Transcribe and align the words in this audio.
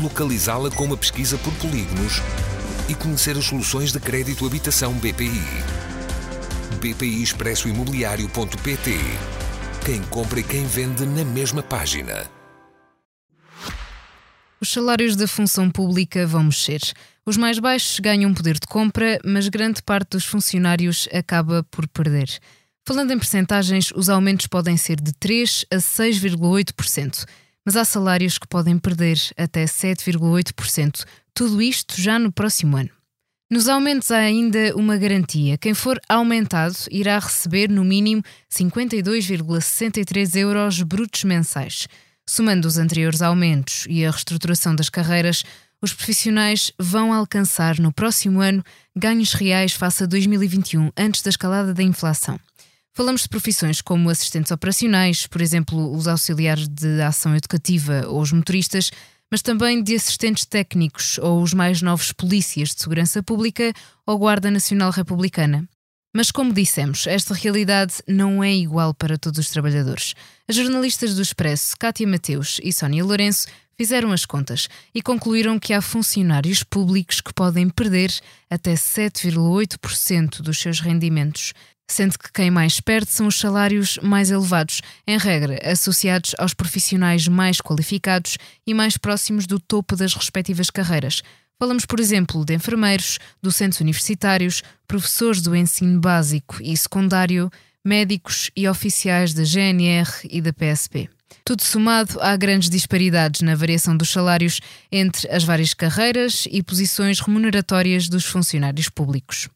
localizá-la 0.00 0.70
com 0.70 0.84
uma 0.84 0.96
pesquisa 0.96 1.38
por 1.38 1.52
polígonos 1.54 2.20
e 2.88 2.94
conhecer 2.94 3.36
as 3.36 3.44
soluções 3.44 3.92
de 3.92 4.00
crédito 4.00 4.46
habitação 4.46 4.92
BPI. 4.94 5.42
BPI 6.80 7.22
Expresso 7.22 7.68
Imobiliário.pt 7.68 8.98
Quem 9.84 10.02
compra 10.04 10.40
e 10.40 10.42
quem 10.42 10.66
vende 10.66 11.06
na 11.06 11.24
mesma 11.24 11.62
página. 11.62 12.30
Os 14.60 14.70
salários 14.70 15.16
da 15.16 15.26
função 15.26 15.70
pública 15.70 16.26
vão 16.26 16.44
mexer. 16.44 16.80
Os 17.24 17.36
mais 17.36 17.58
baixos 17.58 17.98
ganham 18.00 18.32
poder 18.32 18.54
de 18.54 18.66
compra, 18.66 19.18
mas 19.24 19.48
grande 19.48 19.82
parte 19.82 20.10
dos 20.10 20.24
funcionários 20.24 21.08
acaba 21.12 21.62
por 21.70 21.86
perder. 21.88 22.28
Falando 22.84 23.12
em 23.12 23.18
percentagens, 23.18 23.90
os 23.94 24.08
aumentos 24.08 24.46
podem 24.46 24.76
ser 24.76 25.00
de 25.00 25.12
3 25.12 25.66
a 25.72 25.76
6,8% 25.76 27.24
mas 27.66 27.74
há 27.76 27.84
salários 27.84 28.38
que 28.38 28.46
podem 28.46 28.78
perder 28.78 29.18
até 29.36 29.64
7,8%, 29.64 31.04
tudo 31.34 31.60
isto 31.60 32.00
já 32.00 32.16
no 32.16 32.30
próximo 32.30 32.76
ano. 32.76 32.90
Nos 33.50 33.68
aumentos 33.68 34.10
há 34.10 34.18
ainda 34.18 34.74
uma 34.76 34.96
garantia: 34.96 35.58
quem 35.58 35.74
for 35.74 36.00
aumentado 36.08 36.76
irá 36.90 37.18
receber 37.18 37.68
no 37.68 37.84
mínimo 37.84 38.22
52,63 38.50 40.36
euros 40.36 40.82
brutos 40.82 41.24
mensais. 41.24 41.88
Somando 42.28 42.66
os 42.66 42.78
anteriores 42.78 43.22
aumentos 43.22 43.84
e 43.88 44.04
a 44.04 44.10
reestruturação 44.10 44.74
das 44.74 44.88
carreiras, 44.88 45.44
os 45.80 45.92
profissionais 45.92 46.72
vão 46.78 47.12
alcançar 47.12 47.78
no 47.78 47.92
próximo 47.92 48.40
ano 48.40 48.64
ganhos 48.96 49.32
reais 49.32 49.72
face 49.72 50.02
a 50.02 50.06
2021, 50.06 50.90
antes 50.96 51.22
da 51.22 51.30
escalada 51.30 51.72
da 51.72 51.82
inflação. 51.82 52.40
Falamos 52.96 53.24
de 53.24 53.28
profissões 53.28 53.82
como 53.82 54.08
assistentes 54.08 54.50
operacionais, 54.50 55.26
por 55.26 55.42
exemplo, 55.42 55.94
os 55.94 56.08
auxiliares 56.08 56.66
de 56.66 57.02
ação 57.02 57.36
educativa 57.36 58.06
ou 58.08 58.22
os 58.22 58.32
motoristas, 58.32 58.90
mas 59.30 59.42
também 59.42 59.82
de 59.82 59.94
assistentes 59.94 60.46
técnicos 60.46 61.18
ou 61.18 61.42
os 61.42 61.52
mais 61.52 61.82
novos 61.82 62.10
polícias 62.10 62.70
de 62.70 62.80
segurança 62.80 63.22
pública 63.22 63.70
ou 64.06 64.18
Guarda 64.18 64.50
Nacional 64.50 64.90
Republicana. 64.90 65.68
Mas, 66.14 66.30
como 66.30 66.54
dissemos, 66.54 67.06
esta 67.06 67.34
realidade 67.34 67.96
não 68.08 68.42
é 68.42 68.54
igual 68.54 68.94
para 68.94 69.18
todos 69.18 69.40
os 69.40 69.50
trabalhadores. 69.50 70.14
As 70.48 70.56
jornalistas 70.56 71.14
do 71.14 71.20
Expresso, 71.20 71.76
Cátia 71.78 72.06
Mateus 72.06 72.58
e 72.64 72.72
Sónia 72.72 73.04
Lourenço, 73.04 73.46
fizeram 73.76 74.10
as 74.10 74.24
contas 74.24 74.70
e 74.94 75.02
concluíram 75.02 75.58
que 75.58 75.74
há 75.74 75.82
funcionários 75.82 76.62
públicos 76.62 77.20
que 77.20 77.34
podem 77.34 77.68
perder 77.68 78.10
até 78.48 78.72
7,8% 78.72 80.40
dos 80.40 80.58
seus 80.58 80.80
rendimentos 80.80 81.52
sendo 81.88 82.18
que 82.18 82.32
quem 82.32 82.50
mais 82.50 82.80
perde 82.80 83.10
são 83.10 83.26
os 83.26 83.38
salários 83.38 83.98
mais 84.02 84.30
elevados, 84.30 84.82
em 85.06 85.18
regra 85.18 85.58
associados 85.70 86.34
aos 86.38 86.52
profissionais 86.52 87.28
mais 87.28 87.60
qualificados 87.60 88.36
e 88.66 88.74
mais 88.74 88.96
próximos 88.96 89.46
do 89.46 89.60
topo 89.60 89.94
das 89.96 90.14
respectivas 90.14 90.70
carreiras. 90.70 91.22
Falamos, 91.58 91.86
por 91.86 92.00
exemplo, 92.00 92.44
de 92.44 92.54
enfermeiros, 92.54 93.18
docentes 93.42 93.80
universitários, 93.80 94.62
professores 94.86 95.40
do 95.40 95.56
ensino 95.56 96.00
básico 96.00 96.58
e 96.60 96.76
secundário, 96.76 97.50
médicos 97.84 98.50
e 98.54 98.68
oficiais 98.68 99.32
da 99.32 99.44
GNR 99.44 100.10
e 100.28 100.42
da 100.42 100.52
PSP. 100.52 101.08
Tudo 101.44 101.62
somado, 101.62 102.20
há 102.20 102.36
grandes 102.36 102.68
disparidades 102.68 103.40
na 103.40 103.54
variação 103.54 103.96
dos 103.96 104.10
salários 104.10 104.60
entre 104.90 105.30
as 105.30 105.44
várias 105.44 105.72
carreiras 105.72 106.46
e 106.50 106.62
posições 106.62 107.20
remuneratórias 107.20 108.08
dos 108.08 108.24
funcionários 108.24 108.88
públicos. 108.88 109.48